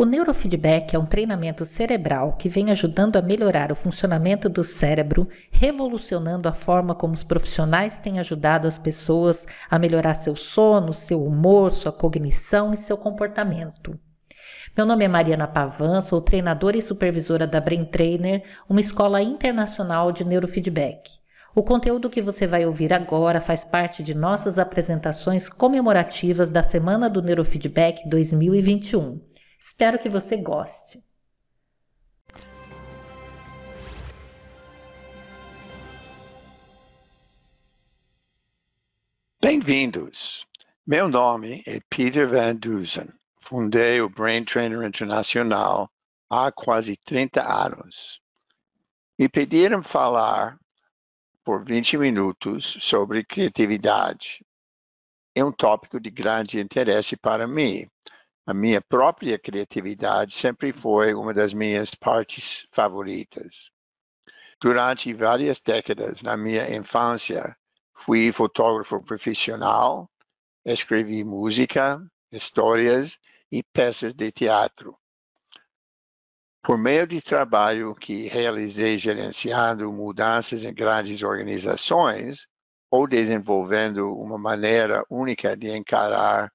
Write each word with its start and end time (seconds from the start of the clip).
O 0.00 0.04
neurofeedback 0.04 0.94
é 0.94 0.98
um 0.98 1.04
treinamento 1.04 1.64
cerebral 1.64 2.34
que 2.34 2.48
vem 2.48 2.70
ajudando 2.70 3.16
a 3.16 3.20
melhorar 3.20 3.72
o 3.72 3.74
funcionamento 3.74 4.48
do 4.48 4.62
cérebro, 4.62 5.28
revolucionando 5.50 6.48
a 6.48 6.52
forma 6.52 6.94
como 6.94 7.14
os 7.14 7.24
profissionais 7.24 7.98
têm 7.98 8.20
ajudado 8.20 8.68
as 8.68 8.78
pessoas 8.78 9.44
a 9.68 9.76
melhorar 9.76 10.14
seu 10.14 10.36
sono, 10.36 10.92
seu 10.92 11.24
humor, 11.24 11.72
sua 11.72 11.90
cognição 11.90 12.72
e 12.72 12.76
seu 12.76 12.96
comportamento. 12.96 13.98
Meu 14.76 14.86
nome 14.86 15.04
é 15.04 15.08
Mariana 15.08 15.48
Pavan, 15.48 16.00
sou 16.00 16.20
treinadora 16.20 16.76
e 16.76 16.82
supervisora 16.82 17.44
da 17.44 17.60
Brain 17.60 17.84
Trainer, 17.84 18.44
uma 18.68 18.80
escola 18.80 19.20
internacional 19.20 20.12
de 20.12 20.24
neurofeedback. 20.24 21.18
O 21.56 21.62
conteúdo 21.64 22.08
que 22.08 22.22
você 22.22 22.46
vai 22.46 22.64
ouvir 22.64 22.92
agora 22.92 23.40
faz 23.40 23.64
parte 23.64 24.00
de 24.00 24.14
nossas 24.14 24.60
apresentações 24.60 25.48
comemorativas 25.48 26.50
da 26.50 26.62
Semana 26.62 27.10
do 27.10 27.20
Neurofeedback 27.20 28.08
2021. 28.08 29.20
Espero 29.60 29.98
que 29.98 30.08
você 30.08 30.36
goste. 30.36 31.02
Bem-vindos! 39.40 40.46
Meu 40.86 41.08
nome 41.08 41.64
é 41.66 41.80
Peter 41.90 42.28
Van 42.28 42.54
Dusen. 42.54 43.08
Fundei 43.40 44.00
o 44.00 44.08
Brain 44.08 44.44
Trainer 44.44 44.86
Internacional 44.86 45.90
há 46.30 46.52
quase 46.52 46.96
30 47.04 47.42
anos. 47.42 48.20
Me 49.18 49.28
pediram 49.28 49.82
falar 49.82 50.56
por 51.42 51.64
20 51.64 51.98
minutos 51.98 52.76
sobre 52.78 53.24
criatividade. 53.24 54.44
É 55.34 55.44
um 55.44 55.50
tópico 55.50 55.98
de 55.98 56.10
grande 56.10 56.60
interesse 56.60 57.16
para 57.16 57.48
mim, 57.48 57.88
a 58.48 58.54
minha 58.54 58.80
própria 58.80 59.38
criatividade 59.38 60.32
sempre 60.32 60.72
foi 60.72 61.12
uma 61.12 61.34
das 61.34 61.52
minhas 61.52 61.94
partes 61.94 62.66
favoritas. 62.72 63.70
Durante 64.58 65.12
várias 65.12 65.60
décadas 65.60 66.22
na 66.22 66.34
minha 66.34 66.74
infância, 66.74 67.54
fui 67.94 68.32
fotógrafo 68.32 69.02
profissional, 69.02 70.10
escrevi 70.64 71.22
música, 71.24 72.02
histórias 72.32 73.18
e 73.52 73.62
peças 73.62 74.14
de 74.14 74.32
teatro. 74.32 74.96
Por 76.62 76.78
meio 76.78 77.06
de 77.06 77.20
trabalho 77.20 77.94
que 77.94 78.28
realizei 78.28 78.96
gerenciando 78.96 79.92
mudanças 79.92 80.64
em 80.64 80.72
grandes 80.72 81.22
organizações 81.22 82.46
ou 82.90 83.06
desenvolvendo 83.06 84.10
uma 84.10 84.38
maneira 84.38 85.04
única 85.10 85.54
de 85.54 85.68
encarar 85.68 86.50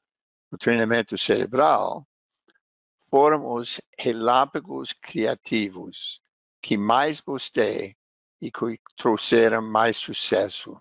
o 0.53 0.57
treinamento 0.57 1.17
cerebral 1.17 2.07
foram 3.09 3.47
os 3.55 3.81
relâmpagos 3.97 4.93
criativos 4.93 6.21
que 6.61 6.77
mais 6.77 7.19
gostei 7.19 7.97
e 8.39 8.51
que 8.51 8.79
trouxeram 8.95 9.63
mais 9.63 9.97
sucesso. 9.97 10.79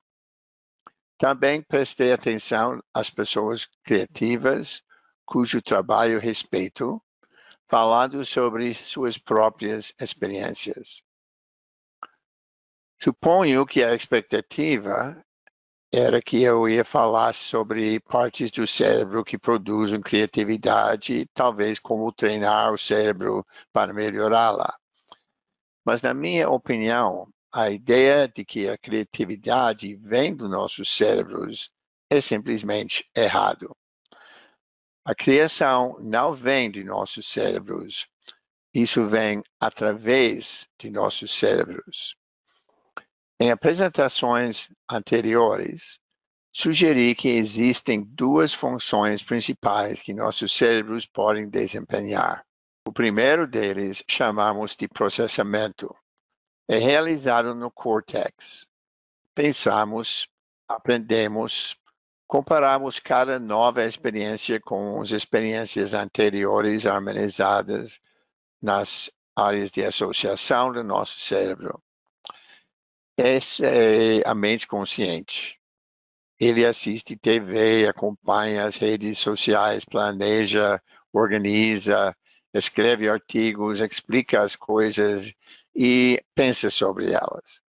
Também 1.16 1.62
prestei 1.62 2.12
atenção 2.12 2.82
às 2.92 3.08
pessoas 3.08 3.64
criativas 3.82 4.82
cujo 5.24 5.62
trabalho 5.62 6.20
respeito, 6.20 7.02
falando 7.66 8.26
sobre 8.26 8.74
suas 8.74 9.16
próprias 9.16 9.94
experiências. 9.98 11.02
Suponho 13.00 13.64
que 13.64 13.82
a 13.82 13.94
expectativa 13.94 15.24
era 15.94 16.22
que 16.22 16.42
eu 16.42 16.66
ia 16.66 16.84
falar 16.86 17.34
sobre 17.34 18.00
partes 18.00 18.50
do 18.50 18.66
cérebro 18.66 19.22
que 19.22 19.36
produzem 19.36 20.00
criatividade, 20.00 21.26
talvez 21.34 21.78
como 21.78 22.10
treinar 22.10 22.72
o 22.72 22.78
cérebro 22.78 23.46
para 23.70 23.92
melhorá-la. 23.92 24.74
Mas, 25.84 26.00
na 26.00 26.14
minha 26.14 26.48
opinião, 26.48 27.28
a 27.52 27.70
ideia 27.70 28.26
de 28.26 28.42
que 28.42 28.70
a 28.70 28.78
criatividade 28.78 29.94
vem 29.96 30.34
dos 30.34 30.50
nossos 30.50 30.88
cérebros 30.96 31.70
é 32.08 32.22
simplesmente 32.22 33.06
errado. 33.14 33.76
A 35.04 35.14
criação 35.14 35.98
não 36.00 36.32
vem 36.32 36.70
de 36.70 36.82
nossos 36.84 37.28
cérebros, 37.28 38.06
isso 38.72 39.04
vem 39.04 39.42
através 39.60 40.66
de 40.78 40.88
nossos 40.90 41.30
cérebros. 41.38 42.16
Em 43.38 43.50
apresentações 43.50 44.70
anteriores, 44.92 45.98
sugeri 46.52 47.14
que 47.14 47.28
existem 47.28 48.02
duas 48.02 48.52
funções 48.52 49.22
principais 49.22 50.00
que 50.00 50.12
nossos 50.12 50.52
cérebros 50.52 51.06
podem 51.06 51.48
desempenhar. 51.48 52.44
O 52.84 52.92
primeiro 52.92 53.46
deles 53.46 54.02
chamamos 54.08 54.76
de 54.76 54.88
processamento. 54.88 55.94
É 56.68 56.78
realizado 56.78 57.54
no 57.54 57.70
córtex. 57.70 58.66
Pensamos, 59.34 60.28
aprendemos, 60.68 61.76
comparamos 62.26 62.98
cada 62.98 63.38
nova 63.38 63.84
experiência 63.84 64.60
com 64.60 65.00
as 65.00 65.10
experiências 65.10 65.94
anteriores 65.94 66.86
harmonizadas 66.86 68.00
nas 68.60 69.10
áreas 69.34 69.70
de 69.70 69.84
associação 69.84 70.72
do 70.72 70.82
nosso 70.82 71.18
cérebro. 71.18 71.82
Essa 73.24 73.66
é 73.66 74.28
a 74.28 74.34
mente 74.34 74.66
consciente. 74.66 75.56
Ele 76.40 76.66
assiste 76.66 77.14
TV, 77.14 77.86
acompanha 77.86 78.64
as 78.64 78.76
redes 78.76 79.16
sociais, 79.20 79.84
planeja, 79.84 80.82
organiza, 81.12 82.16
escreve 82.52 83.08
artigos, 83.08 83.78
explica 83.78 84.42
as 84.42 84.56
coisas 84.56 85.32
e 85.72 86.20
pensa 86.34 86.68
sobre 86.68 87.12
elas. 87.12 87.62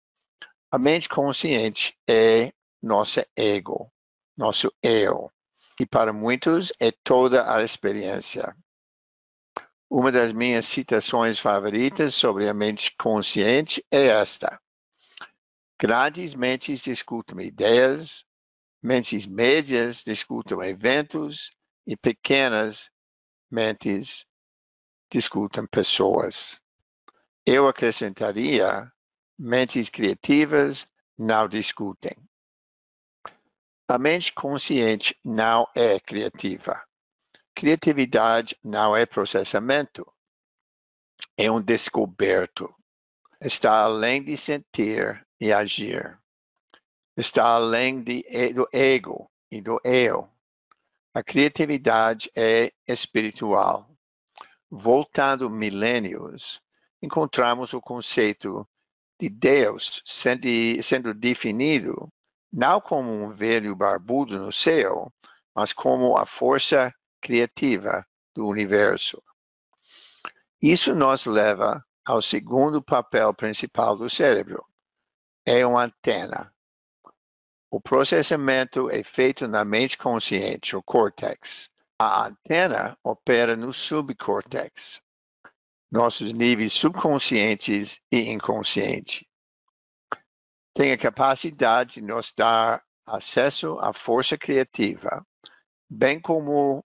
A 0.70 0.78
mente 0.78 1.08
consciente 1.08 1.98
é 2.08 2.52
nosso 2.80 3.20
ego, 3.36 3.92
nosso 4.36 4.72
eu, 4.80 5.32
e 5.80 5.84
para 5.84 6.12
muitos 6.12 6.72
é 6.78 6.92
toda 6.92 7.52
a 7.52 7.60
experiência. 7.64 8.56
Uma 9.90 10.12
das 10.12 10.30
minhas 10.30 10.66
citações 10.66 11.40
favoritas 11.40 12.14
sobre 12.14 12.48
a 12.48 12.54
mente 12.54 12.94
consciente 12.96 13.84
é 13.90 14.06
esta: 14.06 14.60
Grandes 15.82 16.34
mentes 16.34 16.82
discutem 16.82 17.40
ideias, 17.40 18.26
mentes 18.82 19.24
médias 19.24 20.04
discutem 20.04 20.60
eventos 20.60 21.52
e 21.86 21.96
pequenas 21.96 22.90
mentes 23.50 24.26
discutem 25.10 25.66
pessoas. 25.66 26.60
Eu 27.46 27.66
acrescentaria, 27.66 28.92
mentes 29.38 29.88
criativas 29.88 30.86
não 31.16 31.48
discutem. 31.48 32.12
A 33.88 33.96
mente 33.96 34.34
consciente 34.34 35.18
não 35.24 35.66
é 35.74 35.98
criativa. 35.98 36.84
Criatividade 37.54 38.54
não 38.62 38.94
é 38.94 39.06
processamento. 39.06 40.06
É 41.38 41.50
um 41.50 41.58
descoberto. 41.58 42.68
Está 43.40 43.80
além 43.80 44.22
de 44.22 44.36
sentir 44.36 45.26
e 45.40 45.52
agir. 45.52 46.18
Está 47.16 47.46
além 47.54 48.02
de, 48.02 48.22
do 48.52 48.68
ego 48.72 49.30
e 49.50 49.60
do 49.60 49.80
eu. 49.82 50.28
A 51.12 51.22
criatividade 51.22 52.30
é 52.36 52.72
espiritual. 52.86 53.88
Voltando 54.70 55.50
milênios, 55.50 56.60
encontramos 57.02 57.72
o 57.72 57.80
conceito 57.80 58.68
de 59.18 59.28
Deus 59.28 60.02
sendo, 60.04 60.46
sendo 60.82 61.12
definido 61.12 62.08
não 62.52 62.80
como 62.80 63.10
um 63.12 63.30
velho 63.30 63.74
barbudo 63.74 64.38
no 64.38 64.52
céu, 64.52 65.12
mas 65.54 65.72
como 65.72 66.16
a 66.16 66.24
força 66.26 66.92
criativa 67.20 68.06
do 68.34 68.46
universo. 68.46 69.22
Isso 70.60 70.94
nos 70.94 71.26
leva 71.26 71.84
ao 72.04 72.20
segundo 72.20 72.82
papel 72.82 73.32
principal 73.34 73.96
do 73.96 74.08
cérebro, 74.10 74.64
é 75.46 75.64
uma 75.66 75.84
antena. 75.84 76.52
O 77.70 77.80
processamento 77.80 78.90
é 78.90 79.02
feito 79.02 79.46
na 79.46 79.64
mente 79.64 79.96
consciente, 79.96 80.74
o 80.74 80.82
córtex. 80.82 81.70
A 81.98 82.26
antena 82.26 82.98
opera 83.04 83.56
no 83.56 83.72
subcórtex, 83.72 85.00
nossos 85.90 86.32
níveis 86.32 86.72
subconscientes 86.72 88.00
e 88.10 88.30
inconsciente. 88.30 89.28
Tem 90.74 90.92
a 90.92 90.98
capacidade 90.98 91.94
de 91.94 92.00
nos 92.00 92.32
dar 92.36 92.82
acesso 93.06 93.78
à 93.80 93.92
força 93.92 94.38
criativa, 94.38 95.24
bem 95.88 96.20
como 96.20 96.84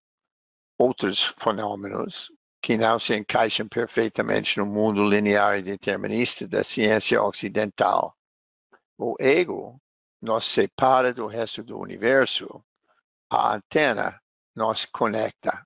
outros 0.77 1.33
fenômenos 1.37 2.31
que 2.61 2.77
não 2.77 2.97
se 2.99 3.15
encaixam 3.15 3.67
perfeitamente 3.67 4.57
no 4.57 4.65
mundo 4.65 5.03
linear 5.03 5.59
e 5.59 5.61
determinista 5.61 6.47
da 6.47 6.63
ciência 6.63 7.21
ocidental. 7.21 8.15
O 8.97 9.15
ego 9.19 9.81
nos 10.21 10.45
separa 10.45 11.13
do 11.13 11.27
resto 11.27 11.63
do 11.63 11.77
universo, 11.77 12.63
a 13.29 13.55
antena 13.55 14.21
nos 14.55 14.85
conecta. 14.85 15.65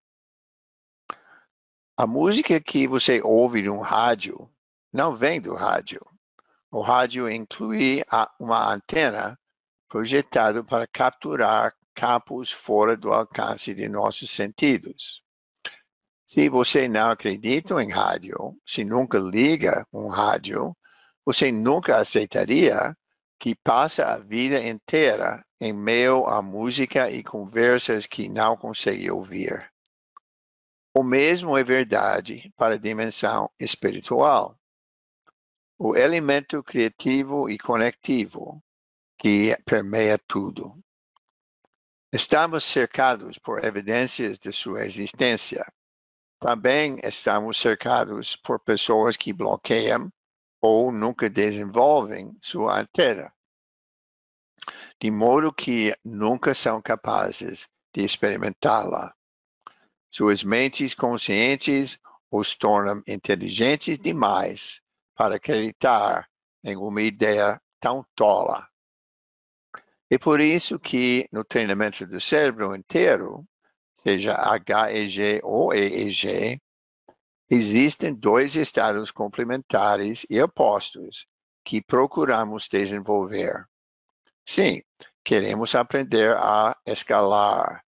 A 1.95 2.07
música 2.07 2.59
que 2.59 2.87
você 2.87 3.21
ouve 3.21 3.61
no 3.61 3.79
rádio 3.81 4.49
não 4.91 5.15
vem 5.15 5.39
do 5.39 5.53
rádio. 5.53 6.05
O 6.71 6.81
rádio 6.81 7.29
inclui 7.29 8.03
uma 8.39 8.73
antena 8.73 9.39
projetada 9.87 10.63
para 10.63 10.87
capturar 10.87 11.75
campos 11.93 12.51
fora 12.51 12.95
do 12.95 13.11
alcance 13.11 13.73
de 13.73 13.89
nossos 13.89 14.31
sentidos. 14.31 15.21
Se 16.25 16.47
você 16.47 16.87
não 16.87 17.11
acredita 17.11 17.81
em 17.83 17.89
rádio, 17.89 18.55
se 18.65 18.85
nunca 18.85 19.17
liga 19.17 19.85
um 19.91 20.07
rádio, 20.07 20.75
você 21.25 21.51
nunca 21.51 21.97
aceitaria 21.97 22.95
que 23.39 23.55
passa 23.55 24.05
a 24.05 24.17
vida 24.17 24.61
inteira 24.61 25.45
em 25.61 25.71
meio 25.71 26.25
a 26.25 26.41
música 26.41 27.09
e 27.09 27.23
conversas 27.23 28.05
que 28.05 28.27
não 28.27 28.57
consegue 28.57 29.09
ouvir. 29.09 29.71
O 30.93 31.03
mesmo 31.03 31.57
é 31.57 31.63
verdade 31.63 32.53
para 32.57 32.75
a 32.75 32.77
dimensão 32.77 33.49
espiritual. 33.57 34.59
O 35.77 35.95
elemento 35.95 36.61
criativo 36.61 37.49
e 37.49 37.57
conectivo 37.57 38.61
que 39.17 39.55
permeia 39.65 40.17
tudo. 40.17 40.77
Estamos 42.11 42.65
cercados 42.65 43.37
por 43.37 43.63
evidências 43.63 44.37
de 44.37 44.51
sua 44.51 44.83
existência. 44.83 45.65
Também 46.39 46.99
estamos 47.03 47.57
cercados 47.57 48.35
por 48.35 48.59
pessoas 48.59 49.15
que 49.15 49.31
bloqueiam 49.31 50.11
ou 50.61 50.91
nunca 50.91 51.29
desenvolvem 51.29 52.35
sua 52.41 52.79
antena, 52.79 53.33
de 55.01 55.09
modo 55.09 55.53
que 55.53 55.95
nunca 56.03 56.53
são 56.53 56.81
capazes 56.81 57.67
de 57.93 58.03
experimentá-la. 58.03 59.13
Suas 60.11 60.43
mentes 60.43 60.93
conscientes 60.93 61.99
os 62.31 62.55
tornam 62.55 63.01
inteligentes 63.07 63.97
demais 63.97 64.81
para 65.15 65.35
acreditar 65.35 66.29
em 66.63 66.75
uma 66.75 67.01
ideia 67.01 67.61
tão 67.79 68.05
tola. 68.15 68.67
É 70.09 70.17
por 70.17 70.39
isso 70.39 70.79
que 70.79 71.27
no 71.31 71.43
treinamento 71.43 72.05
do 72.05 72.19
cérebro 72.19 72.75
inteiro, 72.75 73.45
seja 73.95 74.35
HEG 74.55 75.39
ou 75.43 75.73
EEG, 75.73 76.59
existem 77.49 78.13
dois 78.13 78.55
estados 78.55 79.09
complementares 79.09 80.25
e 80.29 80.39
opostos 80.41 81.25
que 81.65 81.81
procuramos 81.81 82.67
desenvolver. 82.67 83.67
Sim, 84.45 84.83
queremos 85.23 85.73
aprender 85.73 86.35
a 86.37 86.77
escalar, 86.85 87.83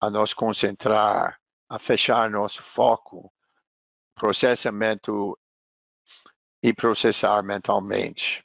a 0.00 0.10
nos 0.10 0.34
concentrar, 0.34 1.38
a 1.68 1.78
fechar 1.78 2.30
nosso 2.30 2.62
foco, 2.62 3.32
processamento 4.14 5.38
e 6.62 6.72
processar 6.72 7.42
mentalmente. 7.42 8.44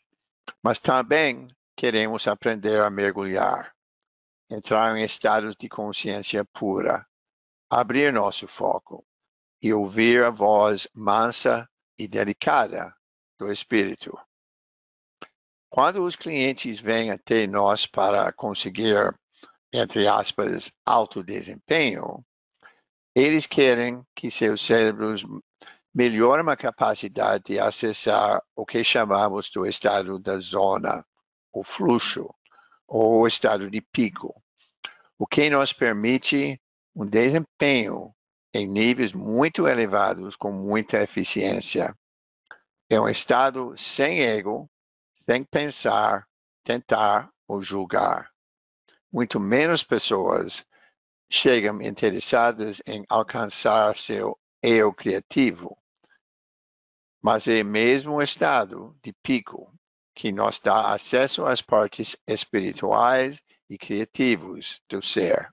Mas 0.61 0.79
também 0.79 1.47
queremos 1.75 2.27
aprender 2.27 2.81
a 2.81 2.89
mergulhar, 2.89 3.73
entrar 4.49 4.95
em 4.97 5.03
estados 5.03 5.55
de 5.57 5.67
consciência 5.67 6.45
pura, 6.45 7.05
abrir 7.69 8.13
nosso 8.13 8.47
foco 8.47 9.05
e 9.63 9.73
ouvir 9.73 10.21
a 10.21 10.29
voz 10.29 10.89
mansa 10.93 11.69
e 11.97 12.05
delicada 12.05 12.93
do 13.39 13.49
Espírito. 13.49 14.19
Quando 15.69 16.03
os 16.03 16.17
clientes 16.17 16.81
vêm 16.81 17.09
até 17.09 17.47
nós 17.47 17.87
para 17.87 18.33
conseguir, 18.33 19.17
entre 19.71 20.05
aspas, 20.05 20.69
alto 20.85 21.23
desempenho, 21.23 22.23
eles 23.15 23.47
querem 23.47 24.05
que 24.13 24.29
seus 24.29 24.61
cérebros 24.61 25.23
melhorem 25.95 26.51
a 26.51 26.57
capacidade 26.57 27.45
de 27.45 27.59
acessar 27.59 28.43
o 28.55 28.65
que 28.65 28.83
chamamos 28.83 29.49
do 29.49 29.65
estado 29.65 30.19
da 30.19 30.39
zona, 30.39 31.05
o 31.53 31.63
fluxo, 31.63 32.29
ou 32.85 33.21
o 33.21 33.27
estado 33.27 33.71
de 33.71 33.79
pico, 33.79 34.35
o 35.17 35.25
que 35.25 35.49
nos 35.49 35.71
permite 35.71 36.59
um 36.93 37.05
desempenho 37.05 38.13
em 38.53 38.67
níveis 38.67 39.11
muito 39.13 39.67
elevados 39.67 40.35
com 40.35 40.51
muita 40.51 41.01
eficiência. 41.01 41.97
É 42.89 42.99
um 42.99 43.09
estado 43.09 43.75
sem 43.77 44.21
ego, 44.21 44.69
sem 45.13 45.43
pensar, 45.43 46.27
tentar 46.63 47.31
ou 47.47 47.61
julgar. 47.61 48.29
Muito 49.11 49.39
menos 49.39 49.83
pessoas 49.83 50.65
chegam 51.29 51.81
interessadas 51.81 52.81
em 52.85 53.03
alcançar 53.09 53.97
seu 53.97 54.37
eu 54.61 54.93
criativo. 54.93 55.75
Mas 57.21 57.47
é 57.47 57.63
mesmo 57.63 58.13
o 58.13 58.21
estado 58.21 58.95
de 59.03 59.13
pico 59.23 59.73
que 60.15 60.31
nos 60.31 60.59
dá 60.59 60.93
acesso 60.93 61.45
às 61.45 61.61
partes 61.61 62.15
espirituais 62.27 63.41
e 63.69 63.77
criativos 63.77 64.79
do 64.87 65.01
ser. 65.01 65.49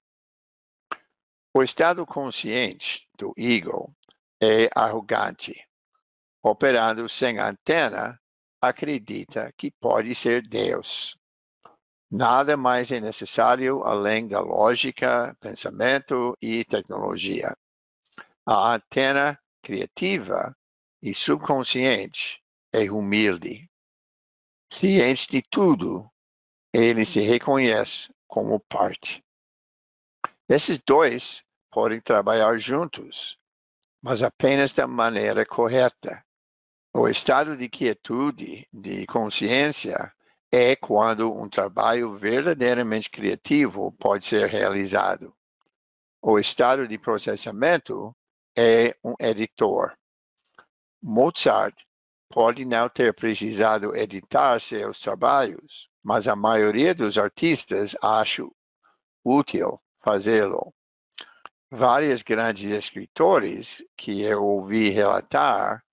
O 1.52 1.64
estado 1.64 2.06
consciente 2.06 3.08
do 3.18 3.34
ego 3.36 3.92
é 4.40 4.70
arrogante. 4.72 5.52
Operando 6.40 7.08
sem 7.08 7.40
antena, 7.40 8.20
acredita 8.62 9.52
que 9.56 9.72
pode 9.72 10.14
ser 10.14 10.46
Deus. 10.46 11.18
Nada 12.08 12.56
mais 12.56 12.92
é 12.92 13.00
necessário 13.00 13.82
além 13.82 14.28
da 14.28 14.38
lógica, 14.38 15.36
pensamento 15.40 16.36
e 16.40 16.64
tecnologia. 16.64 17.56
A 18.46 18.74
antena 18.74 19.36
criativa 19.60 20.56
e 21.02 21.12
subconsciente 21.12 22.40
é 22.72 22.88
humilde. 22.90 23.68
Ciente 24.72 25.28
de 25.28 25.42
tudo, 25.42 26.08
ele 26.72 27.04
se 27.04 27.20
reconhece 27.20 28.08
como 28.28 28.60
parte. 28.60 29.20
Esses 30.50 30.80
dois 30.80 31.44
podem 31.70 32.00
trabalhar 32.00 32.58
juntos, 32.58 33.38
mas 34.02 34.20
apenas 34.20 34.72
da 34.72 34.84
maneira 34.84 35.46
correta. 35.46 36.24
O 36.92 37.06
estado 37.06 37.56
de 37.56 37.68
quietude, 37.68 38.66
de 38.72 39.06
consciência, 39.06 40.12
é 40.50 40.74
quando 40.74 41.32
um 41.32 41.48
trabalho 41.48 42.16
verdadeiramente 42.16 43.08
criativo 43.08 43.92
pode 43.92 44.24
ser 44.24 44.48
realizado. 44.48 45.32
O 46.20 46.36
estado 46.36 46.88
de 46.88 46.98
processamento 46.98 48.12
é 48.58 48.96
um 49.04 49.14
editor. 49.20 49.96
Mozart 51.00 51.80
pode 52.28 52.64
não 52.64 52.88
ter 52.88 53.14
precisado 53.14 53.96
editar 53.96 54.60
seus 54.60 54.98
trabalhos, 54.98 55.88
mas 56.02 56.26
a 56.26 56.34
maioria 56.34 56.92
dos 56.92 57.16
artistas 57.16 57.94
acha 58.02 58.44
útil 59.24 59.80
fazê-lo. 60.00 60.72
Vários 61.70 62.22
grandes 62.22 62.70
escritores 62.70 63.84
que 63.96 64.22
eu 64.22 64.42
ouvi 64.42 64.90
relatar 64.90 65.84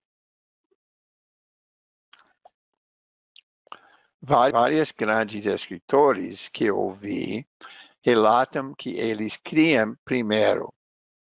Vários 4.22 4.92
grandes 4.92 5.46
escritores 5.46 6.50
que 6.50 6.66
eu 6.66 6.78
ouvi 6.78 7.48
relatam 8.02 8.74
que 8.76 8.98
eles 8.98 9.38
criam 9.38 9.96
primeiro. 10.04 10.74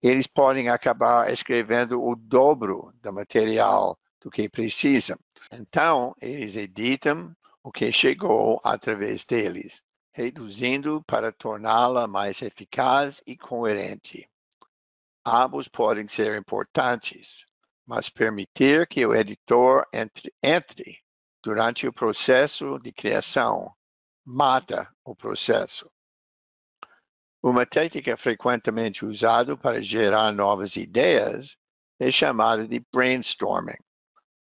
Eles 0.01 0.25
podem 0.25 0.69
acabar 0.69 1.31
escrevendo 1.31 2.03
o 2.03 2.15
dobro 2.15 2.91
do 3.01 3.13
material 3.13 3.99
do 4.21 4.31
que 4.31 4.49
precisam. 4.49 5.17
Então, 5.51 6.15
eles 6.19 6.55
editam 6.55 7.35
o 7.61 7.71
que 7.71 7.91
chegou 7.91 8.59
através 8.63 9.25
deles, 9.25 9.83
reduzindo 10.17 11.03
para 11.03 11.31
torná-la 11.31 12.07
mais 12.07 12.41
eficaz 12.41 13.21
e 13.23 13.37
coerente. 13.37 14.27
Ambos 15.23 15.67
podem 15.67 16.07
ser 16.07 16.35
importantes, 16.35 17.45
mas 17.85 18.09
permitir 18.09 18.87
que 18.87 19.05
o 19.05 19.13
editor 19.13 19.87
entre, 19.93 20.33
entre 20.41 20.97
durante 21.43 21.87
o 21.87 21.93
processo 21.93 22.79
de 22.79 22.91
criação 22.91 23.71
mata 24.25 24.91
o 25.05 25.15
processo. 25.15 25.87
Uma 27.39 27.67
técnica 27.67 28.17
frequentemente 28.17 29.05
usada 29.05 29.55
para 29.55 29.79
gerar 29.83 30.31
novas 30.31 30.77
ideias 30.77 31.55
é 31.99 32.09
chamada 32.09 32.67
de 32.67 32.83
brainstorming. 32.91 33.77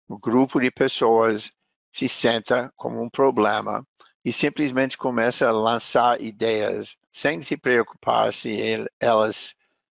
Um 0.08 0.18
grupo 0.18 0.58
de 0.58 0.70
pessoas 0.70 1.52
se 1.92 2.08
senta 2.08 2.72
com 2.76 3.04
um 3.04 3.10
problema 3.10 3.86
e 4.24 4.32
simplesmente 4.32 4.98
começa 4.98 5.48
a 5.48 5.52
lançar 5.52 6.20
ideias 6.20 6.96
sem 7.10 7.42
se 7.42 7.56
preocupar 7.56 8.32
se 8.32 8.58
elas 8.98 9.54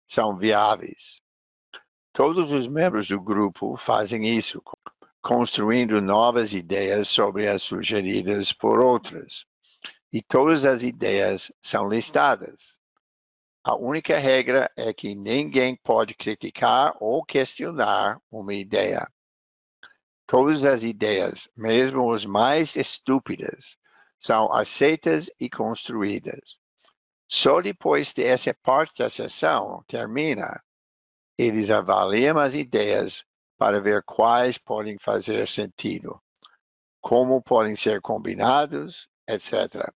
são 0.07 0.37
viáveis. 0.37 1.21
Todos 2.13 2.51
os 2.51 2.67
membros 2.67 3.07
do 3.07 3.19
grupo 3.19 3.75
fazem 3.75 4.25
isso 4.25 4.61
construindo 5.21 6.01
novas 6.01 6.53
ideias 6.53 7.07
sobre 7.07 7.47
as 7.47 7.63
sugeridas 7.63 8.51
por 8.51 8.79
outras. 8.79 9.45
E 10.11 10.21
todas 10.21 10.65
as 10.65 10.83
ideias 10.83 11.51
são 11.61 11.87
listadas. 11.89 12.77
A 13.63 13.75
única 13.75 14.19
regra 14.19 14.69
é 14.75 14.93
que 14.93 15.15
ninguém 15.15 15.75
pode 15.77 16.13
criticar 16.13 16.93
ou 16.99 17.23
questionar 17.23 18.19
uma 18.29 18.53
ideia. 18.53 19.09
Todas 20.27 20.65
as 20.65 20.83
ideias, 20.83 21.49
mesmo 21.55 22.11
as 22.11 22.25
mais 22.25 22.75
estúpidas, 22.75 23.77
são 24.23 24.53
aceitas 24.53 25.29
e 25.39 25.49
construídas. 25.49 26.57
Só 27.27 27.61
depois 27.61 28.13
de 28.13 28.23
essa 28.23 28.53
parte 28.63 28.99
da 28.99 29.09
sessão 29.09 29.83
termina, 29.87 30.63
eles 31.37 31.69
avaliam 31.69 32.37
as 32.37 32.55
ideias 32.55 33.25
para 33.57 33.81
ver 33.81 34.03
quais 34.03 34.57
podem 34.57 34.97
fazer 34.97 35.47
sentido, 35.47 36.21
como 37.01 37.41
podem 37.41 37.75
ser 37.75 38.01
combinados, 38.01 39.07
etc. 39.27 39.91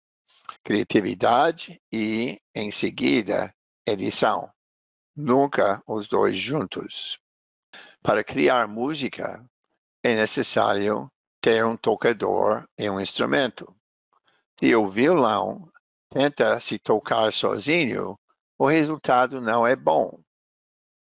Criatividade 0.63 1.79
e, 1.91 2.39
em 2.53 2.72
seguida, 2.72 3.53
edição. 3.86 4.50
Nunca 5.15 5.84
os 5.86 6.08
dois 6.08 6.38
juntos. 6.38 7.20
Para 8.01 8.24
criar 8.24 8.67
música, 8.67 9.46
é 10.03 10.15
necessário 10.15 11.12
ter 11.41 11.65
um 11.65 11.77
tocador 11.77 12.67
e 12.77 12.89
um 12.89 13.00
instrumento. 13.00 13.75
Se 14.57 14.74
o 14.74 14.89
violão 14.89 15.69
tenta 16.09 16.59
se 16.62 16.79
tocar 16.79 17.31
sozinho, 17.33 18.17
o 18.57 18.67
resultado 18.67 19.41
não 19.41 19.67
é 19.67 19.75
bom. 19.75 20.17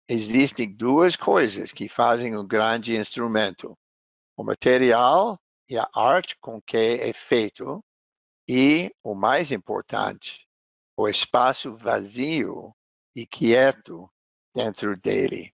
Existem 0.09 0.69
duas 0.73 1.15
coisas 1.15 1.71
que 1.71 1.87
fazem 1.87 2.37
um 2.37 2.45
grande 2.45 2.95
instrumento: 2.95 3.77
o 4.35 4.43
material 4.43 5.39
e 5.69 5.77
a 5.77 5.87
arte 5.95 6.37
com 6.41 6.61
que 6.61 6.77
é 6.77 7.13
feito, 7.13 7.83
e, 8.47 8.93
o 9.01 9.15
mais 9.15 9.51
importante, 9.51 10.45
o 10.97 11.07
espaço 11.07 11.75
vazio 11.75 12.73
e 13.15 13.25
quieto 13.25 14.09
dentro 14.53 14.97
dele. 14.97 15.53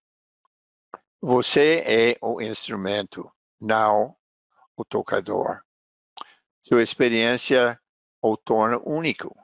Você 1.20 1.82
é 1.86 2.18
o 2.20 2.40
instrumento, 2.40 3.30
não 3.60 4.16
o 4.76 4.84
tocador. 4.84 5.62
Sua 6.60 6.82
experiência 6.82 7.80
o 8.26 8.38
torna 8.38 8.80
único. 8.82 9.36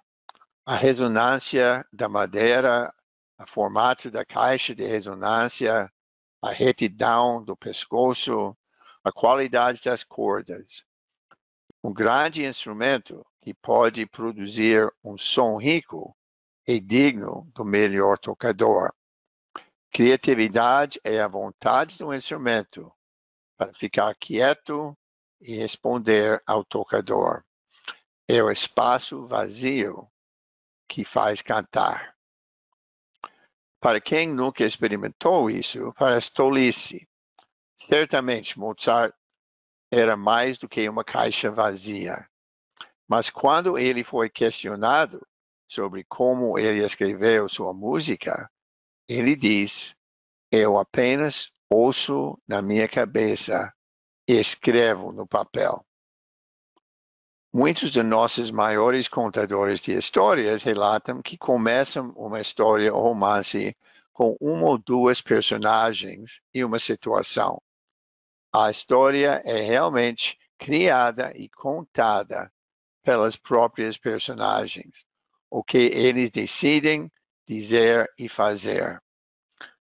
A 0.64 0.74
ressonância 0.74 1.86
da 1.92 2.08
madeira, 2.08 2.90
o 3.38 3.46
formato 3.46 4.10
da 4.10 4.24
caixa 4.24 4.74
de 4.74 4.86
ressonância, 4.86 5.92
a 6.40 6.50
retidão 6.50 7.44
do 7.44 7.54
pescoço, 7.54 8.56
a 9.04 9.12
qualidade 9.12 9.82
das 9.84 10.02
cordas. 10.02 10.82
Um 11.84 11.92
grande 11.92 12.42
instrumento 12.42 13.22
que 13.42 13.52
pode 13.52 14.06
produzir 14.06 14.90
um 15.04 15.18
som 15.18 15.58
rico 15.58 16.16
e 16.66 16.80
digno 16.80 17.50
do 17.54 17.66
melhor 17.66 18.16
tocador. 18.16 18.94
Criatividade 19.92 20.98
é 21.04 21.20
a 21.20 21.28
vontade 21.28 21.98
do 21.98 22.14
instrumento 22.14 22.90
para 23.58 23.74
ficar 23.74 24.14
quieto 24.14 24.96
e 25.38 25.56
responder 25.56 26.42
ao 26.46 26.64
tocador. 26.64 27.44
É 28.32 28.40
o 28.40 28.48
espaço 28.48 29.26
vazio 29.26 30.08
que 30.88 31.04
faz 31.04 31.42
cantar. 31.42 32.14
Para 33.80 34.00
quem 34.00 34.28
nunca 34.28 34.64
experimentou 34.64 35.50
isso, 35.50 35.92
parece 35.98 36.32
tolice. 36.32 37.08
Certamente 37.76 38.56
Mozart 38.56 39.12
era 39.90 40.16
mais 40.16 40.58
do 40.58 40.68
que 40.68 40.88
uma 40.88 41.02
caixa 41.02 41.50
vazia. 41.50 42.24
Mas 43.08 43.30
quando 43.30 43.76
ele 43.76 44.04
foi 44.04 44.30
questionado 44.30 45.26
sobre 45.68 46.04
como 46.04 46.56
ele 46.56 46.84
escreveu 46.84 47.48
sua 47.48 47.74
música, 47.74 48.48
ele 49.08 49.34
diz: 49.34 49.96
Eu 50.52 50.78
apenas 50.78 51.50
ouço 51.68 52.40
na 52.46 52.62
minha 52.62 52.88
cabeça 52.88 53.74
e 54.28 54.34
escrevo 54.34 55.10
no 55.10 55.26
papel. 55.26 55.84
Muitos 57.52 57.90
de 57.90 58.00
nossos 58.00 58.52
maiores 58.52 59.08
contadores 59.08 59.80
de 59.80 59.92
histórias 59.92 60.62
relatam 60.62 61.20
que 61.20 61.36
começam 61.36 62.10
uma 62.10 62.40
história 62.40 62.94
ou 62.94 63.02
romance 63.02 63.76
com 64.12 64.36
uma 64.40 64.66
ou 64.66 64.78
duas 64.78 65.20
personagens 65.20 66.40
e 66.54 66.64
uma 66.64 66.78
situação. 66.78 67.60
A 68.52 68.70
história 68.70 69.42
é 69.44 69.60
realmente 69.62 70.38
criada 70.56 71.32
e 71.34 71.48
contada 71.48 72.52
pelas 73.02 73.34
próprias 73.34 73.96
personagens 73.98 75.04
o 75.50 75.64
que 75.64 75.78
eles 75.78 76.30
decidem 76.30 77.10
dizer 77.48 78.08
e 78.16 78.28
fazer. 78.28 79.02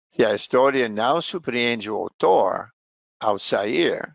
Se 0.09 0.25
a 0.25 0.35
história 0.35 0.89
não 0.89 1.21
surpreende 1.21 1.89
o 1.89 1.95
autor 1.95 2.69
ao 3.17 3.39
sair, 3.39 4.13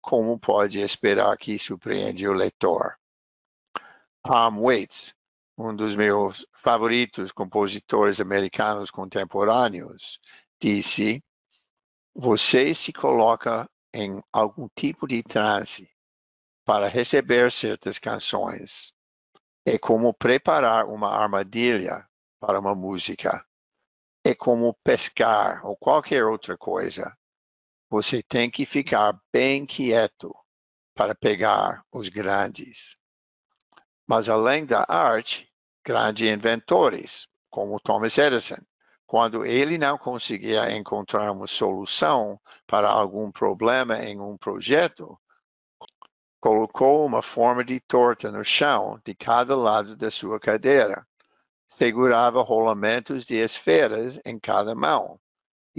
como 0.00 0.38
pode 0.38 0.80
esperar 0.80 1.36
que 1.36 1.58
surpreende 1.58 2.26
o 2.26 2.32
leitor? 2.32 2.96
Tom 4.22 4.60
Waits, 4.60 5.14
um 5.56 5.74
dos 5.74 5.96
meus 5.96 6.46
favoritos 6.62 7.32
compositores 7.32 8.20
americanos 8.20 8.90
contemporâneos, 8.90 10.18
disse: 10.60 11.22
Você 12.14 12.74
se 12.74 12.92
coloca 12.92 13.68
em 13.92 14.22
algum 14.32 14.68
tipo 14.76 15.06
de 15.06 15.22
transe 15.22 15.90
para 16.64 16.88
receber 16.88 17.50
certas 17.50 17.98
canções 17.98 18.94
é 19.66 19.78
como 19.78 20.14
preparar 20.14 20.86
uma 20.86 21.08
armadilha 21.10 22.06
para 22.40 22.58
uma 22.58 22.74
música. 22.74 23.44
É 24.24 24.34
como 24.34 24.74
pescar 24.82 25.64
ou 25.64 25.76
qualquer 25.76 26.24
outra 26.24 26.56
coisa. 26.56 27.16
Você 27.90 28.22
tem 28.22 28.48
que 28.50 28.64
ficar 28.64 29.20
bem 29.32 29.66
quieto 29.66 30.34
para 30.94 31.14
pegar 31.14 31.84
os 31.92 32.08
grandes. 32.08 32.96
Mas 34.06 34.28
além 34.28 34.64
da 34.64 34.86
arte, 34.88 35.52
grandes 35.84 36.32
inventores, 36.32 37.28
como 37.50 37.80
Thomas 37.80 38.16
Edison, 38.16 38.62
quando 39.06 39.44
ele 39.44 39.76
não 39.76 39.98
conseguia 39.98 40.70
encontrar 40.74 41.32
uma 41.32 41.48
solução 41.48 42.40
para 42.66 42.88
algum 42.88 43.30
problema 43.30 43.98
em 43.98 44.20
um 44.20 44.36
projeto, 44.36 45.18
Colocou 46.40 47.04
uma 47.04 47.20
forma 47.20 47.62
de 47.62 47.78
torta 47.80 48.32
no 48.32 48.42
chão 48.42 48.98
de 49.04 49.14
cada 49.14 49.54
lado 49.54 49.94
da 49.94 50.10
sua 50.10 50.40
cadeira. 50.40 51.06
Segurava 51.68 52.40
rolamentos 52.40 53.26
de 53.26 53.36
esferas 53.36 54.18
em 54.24 54.38
cada 54.40 54.74
mão 54.74 55.20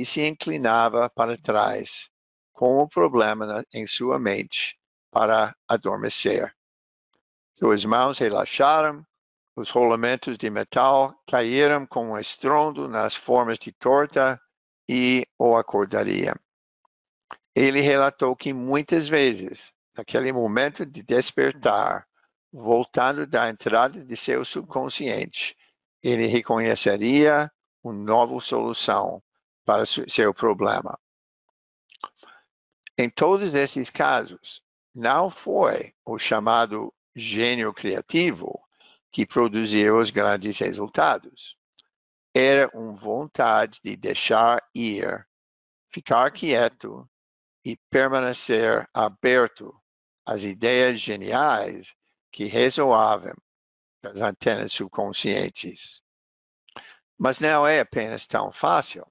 e 0.01 0.05
se 0.05 0.27
inclinava 0.27 1.08
para 1.12 1.38
trás, 1.38 2.10
com 2.51 2.79
o 2.79 2.89
problema 2.89 3.63
em 3.72 3.86
sua 3.86 4.17
mente, 4.17 4.75
para 5.12 5.55
adormecer. 5.67 6.51
Suas 7.53 7.86
mãos 7.86 8.17
relaxaram, 8.17 9.05
os 9.55 9.70
rolamentos 9.70 10.39
de 10.39 10.50
metal 10.50 11.13
caíram 11.29 11.86
com 11.86 12.13
um 12.13 12.17
estrondo 12.17 12.88
nas 12.88 13.15
formas 13.15 13.60
de 13.60 13.72
torta 13.72 14.41
e 14.89 15.24
o 15.38 15.55
acordariam. 15.55 16.36
Ele 17.53 17.81
relatou 17.81 18.36
que 18.36 18.51
muitas 18.51 19.08
vezes 19.08 19.72
naquele 19.96 20.31
momento 20.31 20.84
de 20.84 21.03
despertar, 21.03 22.08
voltando 22.51 23.27
da 23.27 23.48
entrada 23.48 24.03
de 24.03 24.17
seu 24.17 24.43
subconsciente, 24.43 25.55
ele 26.01 26.25
reconheceria 26.25 27.51
uma 27.84 27.93
nova 27.93 28.39
solução 28.39 29.22
para 29.65 29.84
seu 29.86 30.34
problema. 30.34 31.00
Em 32.98 33.10
todos 33.10 33.53
esses 33.53 33.89
casos, 33.89 34.62
não 34.94 35.30
foi 35.30 35.94
o 36.06 36.18
chamado 36.18 36.94
gênio 37.15 37.74
criativo 37.74 38.62
que 39.12 39.25
produziu 39.25 39.98
os 39.98 40.10
grandes 40.10 40.58
resultados. 40.60 41.58
Era 42.34 42.70
uma 42.74 42.94
vontade 42.94 43.80
de 43.84 43.96
deixar 43.98 44.63
ir, 44.74 45.27
ficar 45.89 46.32
quieto 46.32 47.10
e 47.65 47.77
permanecer 47.89 48.88
aberto 48.94 49.75
às 50.25 50.44
ideias 50.44 51.00
geniais 51.00 51.94
que 52.32 52.46
ressoavam 52.46 53.36
das 54.01 54.20
antenas 54.22 54.72
subconscientes. 54.72 56.01
Mas 57.18 57.39
não 57.39 57.68
é 57.68 57.82
apenas 57.82 58.25
tão 58.25 58.51
fácil. 58.51 59.06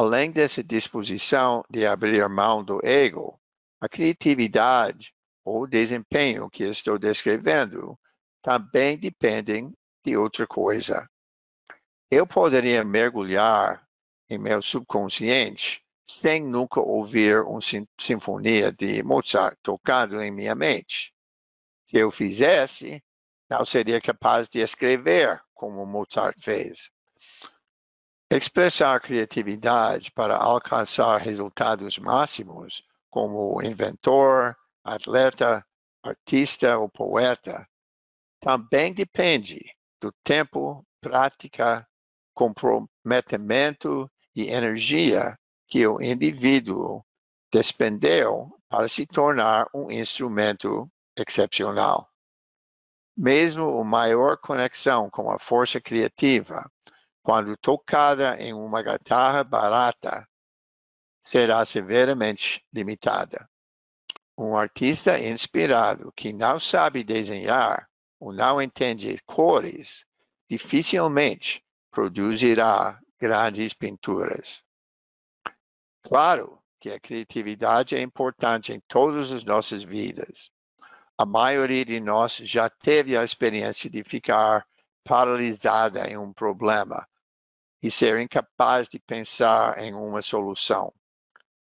Além 0.00 0.30
dessa 0.30 0.62
disposição 0.62 1.64
de 1.68 1.84
abrir 1.84 2.28
mão 2.28 2.62
do 2.62 2.78
ego, 2.86 3.36
a 3.80 3.88
criatividade 3.88 5.12
ou 5.44 5.66
desempenho 5.66 6.48
que 6.48 6.62
estou 6.62 7.00
descrevendo 7.00 7.98
também 8.40 8.96
dependem 8.96 9.74
de 10.04 10.16
outra 10.16 10.46
coisa. 10.46 11.10
Eu 12.08 12.28
poderia 12.28 12.84
mergulhar 12.84 13.84
em 14.30 14.38
meu 14.38 14.62
subconsciente 14.62 15.82
sem 16.06 16.44
nunca 16.44 16.80
ouvir 16.80 17.40
uma 17.40 17.58
sinfonia 17.98 18.70
de 18.70 19.02
Mozart 19.02 19.58
tocado 19.64 20.22
em 20.22 20.30
minha 20.30 20.54
mente. 20.54 21.12
Se 21.86 21.96
eu 21.96 22.12
fizesse, 22.12 23.02
não 23.50 23.64
seria 23.64 24.00
capaz 24.00 24.48
de 24.48 24.60
escrever 24.60 25.42
como 25.52 25.84
Mozart 25.84 26.36
fez. 26.40 26.88
Expressar 28.30 29.00
criatividade 29.00 30.12
para 30.12 30.36
alcançar 30.36 31.18
resultados 31.18 31.98
máximos, 31.98 32.82
como 33.08 33.62
inventor, 33.62 34.54
atleta, 34.84 35.64
artista 36.04 36.78
ou 36.78 36.90
poeta, 36.90 37.66
também 38.38 38.92
depende 38.92 39.58
do 39.98 40.12
tempo, 40.22 40.84
prática, 41.00 41.88
comprometimento 42.34 44.10
e 44.36 44.50
energia 44.50 45.38
que 45.66 45.86
o 45.86 46.00
indivíduo 46.00 47.02
despendeu 47.50 48.54
para 48.68 48.88
se 48.88 49.06
tornar 49.06 49.66
um 49.74 49.90
instrumento 49.90 50.86
excepcional. 51.16 52.06
Mesmo 53.16 53.80
a 53.80 53.84
maior 53.84 54.36
conexão 54.36 55.08
com 55.08 55.30
a 55.30 55.38
força 55.38 55.80
criativa 55.80 56.70
quando 57.28 57.58
tocada 57.58 58.40
em 58.40 58.54
uma 58.54 58.82
guitarra 58.82 59.44
barata, 59.44 60.26
será 61.20 61.62
severamente 61.66 62.64
limitada. 62.72 63.46
Um 64.34 64.56
artista 64.56 65.18
inspirado 65.20 66.10
que 66.16 66.32
não 66.32 66.58
sabe 66.58 67.04
desenhar 67.04 67.86
ou 68.18 68.32
não 68.32 68.62
entende 68.62 69.14
cores 69.26 70.06
dificilmente 70.48 71.62
produzirá 71.90 72.98
grandes 73.20 73.74
pinturas. 73.74 74.64
Claro 76.02 76.58
que 76.80 76.90
a 76.90 76.98
criatividade 76.98 77.94
é 77.94 78.00
importante 78.00 78.72
em 78.72 78.80
todas 78.88 79.32
as 79.32 79.44
nossas 79.44 79.82
vidas. 79.82 80.50
A 81.18 81.26
maioria 81.26 81.84
de 81.84 82.00
nós 82.00 82.36
já 82.36 82.70
teve 82.70 83.18
a 83.18 83.22
experiência 83.22 83.90
de 83.90 84.02
ficar 84.02 84.66
paralisada 85.04 86.10
em 86.10 86.16
um 86.16 86.32
problema 86.32 87.06
e 87.82 87.90
ser 87.90 88.18
incapaz 88.18 88.88
de 88.88 88.98
pensar 88.98 89.78
em 89.78 89.94
uma 89.94 90.22
solução. 90.22 90.92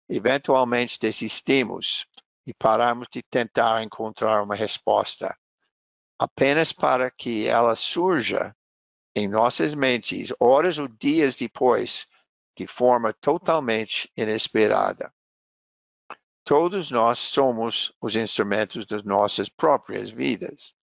Eventualmente 0.08 0.98
desistimos 0.98 2.06
e 2.46 2.54
paramos 2.54 3.08
de 3.12 3.22
tentar 3.22 3.82
encontrar 3.82 4.42
uma 4.42 4.54
resposta, 4.54 5.36
apenas 6.18 6.72
para 6.72 7.10
que 7.10 7.46
ela 7.46 7.74
surja 7.76 8.56
em 9.14 9.28
nossas 9.28 9.74
mentes 9.74 10.32
horas 10.40 10.78
ou 10.78 10.88
dias 10.88 11.34
depois, 11.34 12.06
de 12.56 12.66
forma 12.66 13.12
totalmente 13.12 14.10
inesperada. 14.16 15.12
Todos 16.42 16.90
nós 16.90 17.18
somos 17.18 17.92
os 18.00 18.16
instrumentos 18.16 18.86
das 18.86 19.04
nossas 19.04 19.50
próprias 19.50 20.08
vidas. 20.08 20.74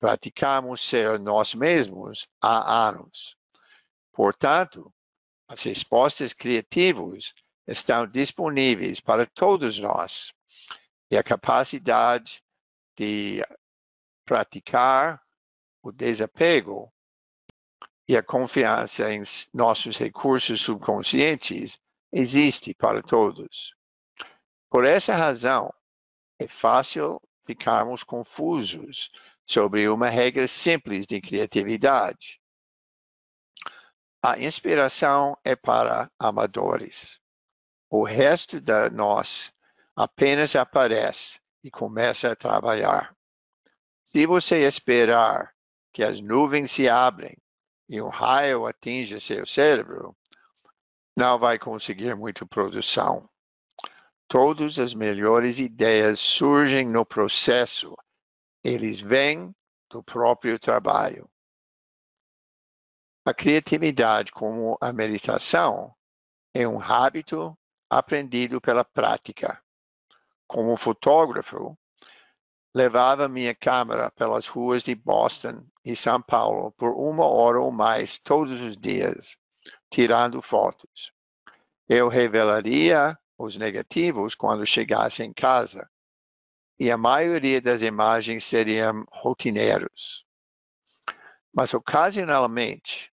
Praticamos 0.00 0.80
ser 0.80 1.20
nós 1.20 1.54
mesmos 1.54 2.26
há 2.40 2.88
anos. 2.88 3.36
Portanto, 4.12 4.92
as 5.48 5.62
respostas 5.62 6.32
criativas 6.32 7.34
estão 7.66 8.06
disponíveis 8.06 9.00
para 9.00 9.26
todos 9.26 9.78
nós 9.78 10.32
e 11.10 11.16
a 11.16 11.22
capacidade 11.22 12.42
de 12.96 13.42
praticar 14.24 15.22
o 15.82 15.90
desapego 15.90 16.92
e 18.08 18.16
a 18.16 18.22
confiança 18.22 19.12
em 19.12 19.22
nossos 19.52 19.96
recursos 19.96 20.60
subconscientes 20.60 21.78
existe 22.12 22.74
para 22.74 23.02
todos. 23.02 23.74
Por 24.68 24.84
essa 24.84 25.14
razão, 25.14 25.72
é 26.38 26.46
fácil 26.46 27.20
ficarmos 27.46 28.02
confusos 28.02 29.10
sobre 29.46 29.88
uma 29.88 30.08
regra 30.08 30.46
simples 30.46 31.06
de 31.06 31.20
criatividade. 31.20 32.41
A 34.24 34.38
inspiração 34.38 35.36
é 35.44 35.56
para 35.56 36.08
amadores. 36.16 37.18
O 37.90 38.04
resto 38.04 38.60
de 38.60 38.88
nós 38.90 39.52
apenas 39.96 40.54
aparece 40.54 41.40
e 41.64 41.72
começa 41.72 42.30
a 42.30 42.36
trabalhar. 42.36 43.16
Se 44.04 44.24
você 44.24 44.64
esperar 44.64 45.52
que 45.92 46.04
as 46.04 46.20
nuvens 46.20 46.70
se 46.70 46.88
abrem 46.88 47.36
e 47.88 48.00
um 48.00 48.08
raio 48.08 48.64
atinja 48.64 49.18
seu 49.18 49.44
cérebro, 49.44 50.16
não 51.16 51.36
vai 51.36 51.58
conseguir 51.58 52.14
muita 52.14 52.46
produção. 52.46 53.28
Todas 54.28 54.78
as 54.78 54.94
melhores 54.94 55.58
ideias 55.58 56.20
surgem 56.20 56.86
no 56.86 57.04
processo. 57.04 57.96
Eles 58.62 59.00
vêm 59.00 59.52
do 59.90 60.00
próprio 60.00 60.60
trabalho. 60.60 61.28
A 63.24 63.32
criatividade, 63.32 64.32
como 64.32 64.76
a 64.80 64.92
meditação, 64.92 65.94
é 66.52 66.66
um 66.66 66.80
hábito 66.80 67.56
aprendido 67.88 68.60
pela 68.60 68.84
prática. 68.84 69.62
Como 70.44 70.76
fotógrafo, 70.76 71.78
levava 72.74 73.28
minha 73.28 73.54
câmera 73.54 74.10
pelas 74.10 74.48
ruas 74.48 74.82
de 74.82 74.96
Boston 74.96 75.64
e 75.84 75.94
São 75.94 76.20
Paulo 76.20 76.72
por 76.72 76.94
uma 76.96 77.24
hora 77.24 77.60
ou 77.60 77.70
mais 77.70 78.18
todos 78.18 78.60
os 78.60 78.76
dias, 78.76 79.38
tirando 79.88 80.42
fotos. 80.42 81.12
Eu 81.88 82.08
revelaria 82.08 83.16
os 83.38 83.56
negativos 83.56 84.34
quando 84.34 84.66
chegasse 84.66 85.22
em 85.22 85.32
casa, 85.32 85.88
e 86.76 86.90
a 86.90 86.96
maioria 86.96 87.60
das 87.60 87.82
imagens 87.82 88.42
seriam 88.42 89.06
rotineiros. 89.12 90.26
Mas 91.54 91.72
ocasionalmente 91.72 93.11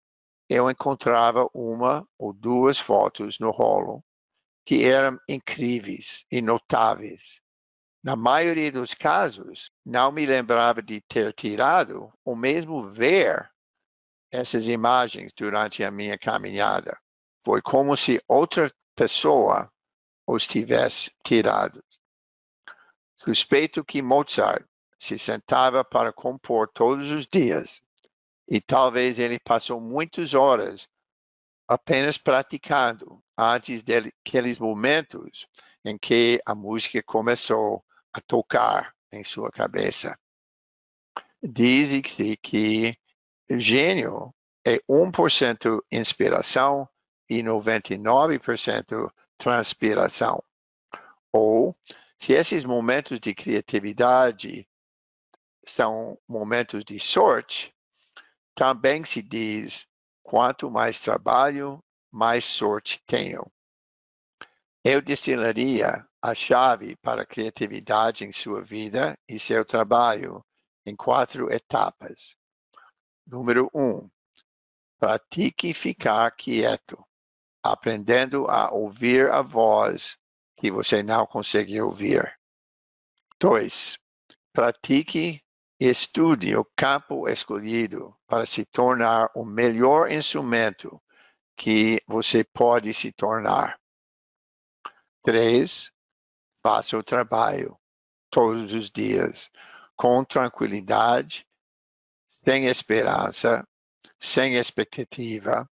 eu 0.52 0.70
encontrava 0.70 1.48
uma 1.54 2.06
ou 2.18 2.30
duas 2.30 2.78
fotos 2.78 3.38
no 3.38 3.50
rolo 3.50 4.04
que 4.66 4.84
eram 4.84 5.18
incríveis 5.26 6.26
e 6.30 6.42
notáveis. 6.42 7.40
Na 8.04 8.14
maioria 8.14 8.70
dos 8.70 8.92
casos, 8.92 9.70
não 9.84 10.12
me 10.12 10.26
lembrava 10.26 10.82
de 10.82 11.00
ter 11.00 11.32
tirado 11.32 12.12
ou 12.22 12.36
mesmo 12.36 12.86
ver 12.86 13.50
essas 14.30 14.68
imagens 14.68 15.32
durante 15.34 15.82
a 15.82 15.90
minha 15.90 16.18
caminhada. 16.18 16.98
Foi 17.44 17.62
como 17.62 17.96
se 17.96 18.22
outra 18.28 18.70
pessoa 18.94 19.72
os 20.26 20.46
tivesse 20.46 21.10
tirado. 21.24 21.82
Suspeito 23.16 23.82
que 23.82 24.02
Mozart 24.02 24.66
se 24.98 25.18
sentava 25.18 25.82
para 25.82 26.12
compor 26.12 26.68
todos 26.68 27.10
os 27.10 27.26
dias 27.26 27.80
e 28.52 28.60
talvez 28.60 29.18
ele 29.18 29.40
passou 29.40 29.80
muitas 29.80 30.34
horas 30.34 30.86
apenas 31.66 32.18
praticando 32.18 33.24
antes 33.34 33.82
daqueles 33.82 34.58
momentos 34.58 35.46
em 35.82 35.96
que 35.96 36.38
a 36.44 36.54
música 36.54 37.02
começou 37.02 37.82
a 38.12 38.20
tocar 38.20 38.94
em 39.10 39.24
sua 39.24 39.50
cabeça. 39.50 40.18
Diz-se 41.42 42.36
que 42.36 42.94
gênio 43.48 44.34
é 44.66 44.78
1% 44.80 45.82
inspiração 45.90 46.86
e 47.30 47.42
99% 47.42 49.10
transpiração. 49.38 50.44
Ou, 51.32 51.74
se 52.18 52.34
esses 52.34 52.66
momentos 52.66 53.18
de 53.18 53.34
criatividade 53.34 54.68
são 55.64 56.18
momentos 56.28 56.84
de 56.84 57.00
sorte, 57.00 57.74
também 58.54 59.04
se 59.04 59.22
diz: 59.22 59.86
quanto 60.22 60.70
mais 60.70 60.98
trabalho, 60.98 61.82
mais 62.10 62.44
sorte 62.44 63.02
tenho. 63.06 63.50
Eu 64.84 65.00
destilaria 65.00 66.06
a 66.20 66.34
chave 66.34 66.96
para 66.96 67.22
a 67.22 67.26
criatividade 67.26 68.24
em 68.24 68.32
sua 68.32 68.62
vida 68.62 69.18
e 69.28 69.38
seu 69.38 69.64
trabalho 69.64 70.44
em 70.84 70.94
quatro 70.94 71.52
etapas. 71.52 72.36
Número 73.26 73.70
um, 73.74 74.08
pratique 74.98 75.72
ficar 75.72 76.30
quieto, 76.32 77.04
aprendendo 77.62 78.48
a 78.48 78.70
ouvir 78.70 79.30
a 79.30 79.42
voz 79.42 80.18
que 80.56 80.70
você 80.70 81.02
não 81.02 81.26
consegue 81.26 81.80
ouvir. 81.80 82.38
Dois, 83.38 83.98
pratique 84.52 85.42
Estude 85.84 86.54
o 86.54 86.64
campo 86.76 87.28
escolhido 87.28 88.16
para 88.28 88.46
se 88.46 88.64
tornar 88.64 89.28
o 89.34 89.44
melhor 89.44 90.12
instrumento 90.12 91.02
que 91.56 92.00
você 92.06 92.44
pode 92.44 92.94
se 92.94 93.10
tornar. 93.10 93.76
Três, 95.24 95.90
faça 96.62 96.96
o 96.96 97.02
trabalho 97.02 97.76
todos 98.30 98.72
os 98.72 98.92
dias 98.92 99.50
com 99.96 100.22
tranquilidade, 100.24 101.44
sem 102.44 102.66
esperança, 102.66 103.66
sem 104.20 104.54
expectativa, 104.54 105.68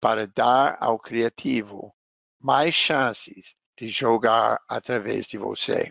para 0.00 0.28
dar 0.28 0.76
ao 0.80 1.00
criativo 1.00 1.92
mais 2.38 2.76
chances 2.76 3.56
de 3.76 3.88
jogar 3.88 4.62
através 4.68 5.26
de 5.26 5.36
você. 5.36 5.90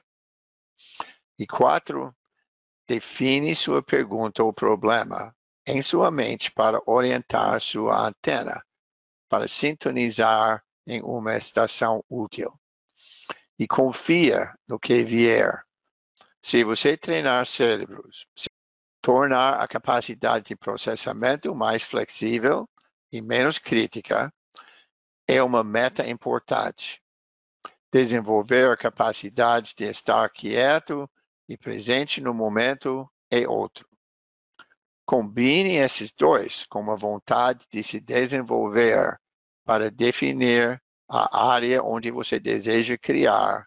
E 1.37 1.45
quatro, 1.45 2.15
define 2.87 3.53
sua 3.53 3.83
pergunta 3.83 4.43
ou 4.43 4.53
problema 4.53 5.35
em 5.65 5.83
sua 5.83 6.09
mente 6.09 6.49
para 6.51 6.81
orientar 6.85 7.59
sua 7.59 8.07
antena, 8.07 8.63
para 9.27 9.47
sintonizar 9.47 10.63
em 10.85 11.01
uma 11.01 11.35
estação 11.35 12.03
útil. 12.09 12.57
E 13.59 13.67
confia 13.67 14.53
no 14.65 14.79
que 14.79 15.03
vier. 15.03 15.61
Se 16.41 16.63
você 16.63 16.95
treinar 16.95 17.45
cérebros, 17.45 18.25
tornar 19.01 19.59
a 19.61 19.67
capacidade 19.67 20.45
de 20.45 20.55
processamento 20.55 21.53
mais 21.53 21.83
flexível 21.83 22.69
e 23.11 23.21
menos 23.21 23.57
crítica, 23.57 24.33
é 25.27 25.43
uma 25.43 25.63
meta 25.63 26.07
importante. 26.07 27.01
Desenvolver 27.91 28.71
a 28.71 28.77
capacidade 28.77 29.73
de 29.75 29.85
estar 29.85 30.29
quieto 30.29 31.09
e 31.47 31.57
presente 31.57 32.21
no 32.21 32.33
momento 32.33 33.09
é 33.31 33.47
outro. 33.47 33.87
Combine 35.05 35.77
esses 35.77 36.11
dois 36.11 36.65
com 36.65 36.91
a 36.91 36.95
vontade 36.95 37.65
de 37.71 37.81
se 37.81 37.99
desenvolver 37.99 39.17
para 39.65 39.89
definir 39.89 40.81
a 41.09 41.49
área 41.51 41.81
onde 41.81 42.11
você 42.11 42.39
deseja 42.39 42.97
criar 42.97 43.65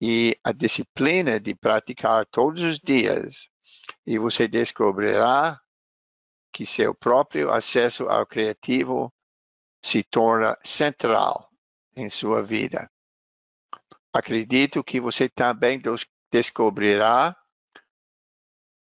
e 0.00 0.38
a 0.44 0.52
disciplina 0.52 1.40
de 1.40 1.54
praticar 1.54 2.24
todos 2.26 2.62
os 2.62 2.78
dias 2.78 3.48
e 4.06 4.18
você 4.18 4.46
descobrirá 4.46 5.60
que 6.52 6.64
seu 6.64 6.94
próprio 6.94 7.50
acesso 7.50 8.08
ao 8.08 8.26
criativo 8.26 9.12
se 9.84 10.02
torna 10.02 10.56
central 10.64 11.48
em 11.96 12.08
sua 12.08 12.42
vida. 12.42 12.90
Acredito 14.12 14.82
que 14.82 15.00
você 15.00 15.28
também 15.28 15.78
descobrirá 16.30 17.36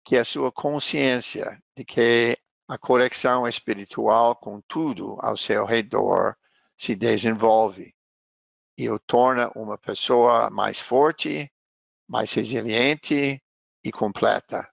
que 0.03 0.17
a 0.17 0.25
sua 0.25 0.51
consciência 0.51 1.61
de 1.75 1.83
que 1.83 2.37
a 2.67 2.77
conexão 2.77 3.47
espiritual 3.47 4.35
com 4.35 4.61
tudo 4.61 5.17
ao 5.21 5.35
seu 5.35 5.65
redor 5.65 6.37
se 6.77 6.95
desenvolve 6.95 7.93
e 8.77 8.89
o 8.89 8.97
torna 8.97 9.51
uma 9.55 9.77
pessoa 9.77 10.49
mais 10.49 10.79
forte, 10.79 11.51
mais 12.07 12.31
resiliente 12.33 13.43
e 13.83 13.91
completa. 13.91 14.70